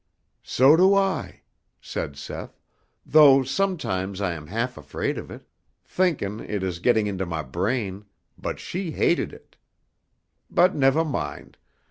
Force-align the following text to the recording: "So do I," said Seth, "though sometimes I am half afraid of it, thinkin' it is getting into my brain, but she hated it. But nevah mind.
"So 0.41 0.75
do 0.75 0.95
I," 0.95 1.41
said 1.79 2.17
Seth, 2.17 2.59
"though 3.05 3.43
sometimes 3.43 4.19
I 4.19 4.33
am 4.33 4.47
half 4.47 4.75
afraid 4.75 5.19
of 5.19 5.29
it, 5.29 5.47
thinkin' 5.85 6.39
it 6.39 6.63
is 6.63 6.79
getting 6.79 7.05
into 7.05 7.27
my 7.27 7.43
brain, 7.43 8.05
but 8.35 8.59
she 8.59 8.89
hated 8.93 9.31
it. 9.31 9.57
But 10.49 10.73
nevah 10.73 11.03
mind. 11.05 11.55